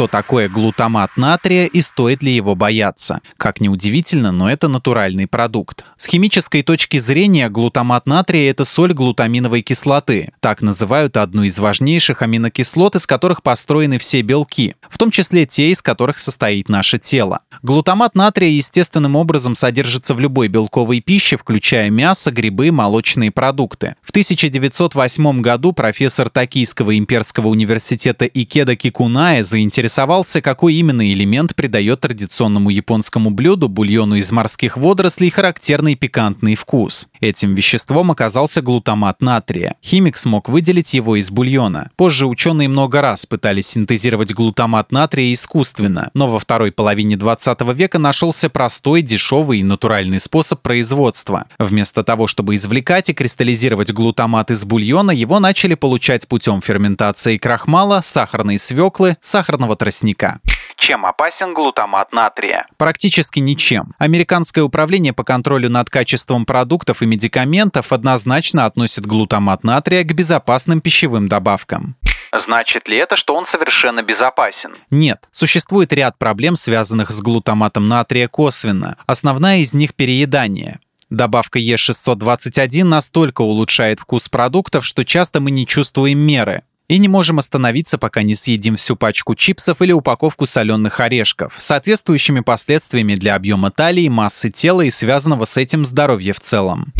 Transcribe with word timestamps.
что 0.00 0.06
такое 0.06 0.48
глутамат 0.48 1.10
натрия 1.16 1.66
и 1.66 1.82
стоит 1.82 2.22
ли 2.22 2.34
его 2.34 2.54
бояться. 2.54 3.20
Как 3.36 3.60
ни 3.60 3.68
удивительно, 3.68 4.32
но 4.32 4.50
это 4.50 4.66
натуральный 4.66 5.26
продукт. 5.26 5.84
С 5.98 6.06
химической 6.06 6.62
точки 6.62 6.96
зрения 6.96 7.50
глутамат 7.50 8.06
натрия– 8.06 8.50
это 8.52 8.64
соль 8.64 8.94
глутаминовой 8.94 9.60
кислоты. 9.60 10.32
Так 10.40 10.62
называют 10.62 11.18
одну 11.18 11.42
из 11.42 11.58
важнейших 11.58 12.22
аминокислот, 12.22 12.96
из 12.96 13.06
которых 13.06 13.42
построены 13.42 13.98
все 13.98 14.22
белки, 14.22 14.74
в 14.88 14.96
том 14.96 15.10
числе 15.10 15.44
те, 15.44 15.68
из 15.68 15.82
которых 15.82 16.18
состоит 16.18 16.70
наше 16.70 16.98
тело. 16.98 17.40
Глутамат 17.62 18.14
натрия 18.14 18.48
естественным 18.48 19.16
образом 19.16 19.54
содержится 19.54 20.14
в 20.14 20.20
любой 20.20 20.48
белковой 20.48 21.00
пище, 21.00 21.36
включая 21.36 21.90
мясо, 21.90 22.30
грибы, 22.30 22.72
молочные 22.72 23.30
продукты. 23.30 23.96
В 24.00 24.08
1908 24.08 25.42
году 25.42 25.74
профессор 25.74 26.30
Токийского 26.30 26.96
имперского 26.96 27.48
университета 27.48 28.24
Икеда 28.24 28.76
Кикуная 28.76 29.42
заинтересовался 29.42 29.89
поинтересовался, 29.90 30.40
какой 30.40 30.74
именно 30.74 31.12
элемент 31.12 31.54
придает 31.56 32.00
традиционному 32.00 32.70
японскому 32.70 33.30
блюду 33.30 33.68
бульону 33.68 34.14
из 34.14 34.30
морских 34.30 34.76
водорослей 34.76 35.30
характерный 35.30 35.96
пикантный 35.96 36.54
вкус. 36.54 37.08
Этим 37.20 37.54
веществом 37.54 38.10
оказался 38.10 38.62
глутамат 38.62 39.20
натрия. 39.20 39.74
Химик 39.82 40.16
смог 40.16 40.48
выделить 40.48 40.94
его 40.94 41.16
из 41.16 41.30
бульона. 41.30 41.90
Позже 41.96 42.26
ученые 42.26 42.68
много 42.68 43.02
раз 43.02 43.26
пытались 43.26 43.68
синтезировать 43.68 44.32
глутамат 44.32 44.90
натрия 44.90 45.32
искусственно, 45.32 46.10
но 46.14 46.28
во 46.28 46.38
второй 46.38 46.72
половине 46.72 47.16
20 47.16 47.60
века 47.74 47.98
нашелся 47.98 48.48
простой, 48.48 49.02
дешевый 49.02 49.60
и 49.60 49.64
натуральный 49.64 50.20
способ 50.20 50.62
производства. 50.62 51.46
Вместо 51.58 52.02
того, 52.02 52.26
чтобы 52.26 52.54
извлекать 52.54 53.10
и 53.10 53.14
кристаллизировать 53.14 53.92
глутамат 53.92 54.50
из 54.50 54.64
бульона, 54.64 55.10
его 55.10 55.40
начали 55.40 55.74
получать 55.74 56.26
путем 56.26 56.62
ферментации 56.62 57.36
крахмала, 57.36 58.00
сахарной 58.02 58.58
свеклы, 58.58 59.18
сахарного 59.20 59.76
тростника. 59.76 60.40
Чем 60.80 61.04
опасен 61.04 61.52
глутамат 61.52 62.10
натрия? 62.10 62.66
Практически 62.78 63.38
ничем. 63.38 63.92
Американское 63.98 64.64
управление 64.64 65.12
по 65.12 65.24
контролю 65.24 65.68
над 65.68 65.90
качеством 65.90 66.46
продуктов 66.46 67.02
и 67.02 67.06
медикаментов 67.06 67.92
однозначно 67.92 68.64
относит 68.64 69.04
глутамат 69.04 69.62
натрия 69.62 70.02
к 70.04 70.14
безопасным 70.14 70.80
пищевым 70.80 71.28
добавкам. 71.28 71.96
Значит 72.32 72.88
ли 72.88 72.96
это, 72.96 73.16
что 73.16 73.34
он 73.34 73.44
совершенно 73.44 74.02
безопасен? 74.02 74.70
Нет. 74.90 75.28
Существует 75.30 75.92
ряд 75.92 76.16
проблем, 76.16 76.56
связанных 76.56 77.10
с 77.10 77.20
глутаматом 77.20 77.86
натрия 77.86 78.26
косвенно. 78.26 78.96
Основная 79.04 79.58
из 79.58 79.74
них– 79.74 79.94
переедание. 79.96 80.80
Добавка 81.10 81.58
Е621 81.58 82.84
настолько 82.84 83.42
улучшает 83.42 84.00
вкус 84.00 84.30
продуктов, 84.30 84.86
что 84.86 85.04
часто 85.04 85.40
мы 85.40 85.50
не 85.50 85.66
чувствуем 85.66 86.20
меры 86.20 86.62
и 86.90 86.98
не 86.98 87.06
можем 87.06 87.38
остановиться, 87.38 87.98
пока 87.98 88.22
не 88.22 88.34
съедим 88.34 88.74
всю 88.74 88.96
пачку 88.96 89.36
чипсов 89.36 89.80
или 89.80 89.92
упаковку 89.92 90.44
соленых 90.44 90.98
орешков, 90.98 91.54
соответствующими 91.56 92.40
последствиями 92.40 93.14
для 93.14 93.36
объема 93.36 93.70
талии, 93.70 94.08
массы 94.08 94.50
тела 94.50 94.82
и 94.82 94.90
связанного 94.90 95.44
с 95.44 95.56
этим 95.56 95.84
здоровья 95.84 96.32
в 96.32 96.40
целом. 96.40 96.92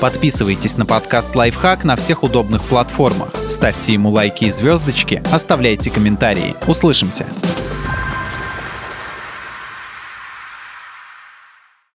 Подписывайтесь 0.00 0.76
на 0.76 0.86
подкаст 0.86 1.34
«Лайфхак» 1.34 1.82
на 1.82 1.96
всех 1.96 2.22
удобных 2.22 2.62
платформах. 2.62 3.30
Ставьте 3.48 3.94
ему 3.94 4.10
лайки 4.10 4.44
и 4.44 4.50
звездочки, 4.50 5.24
оставляйте 5.32 5.90
комментарии. 5.90 6.54
Услышимся! 6.68 7.26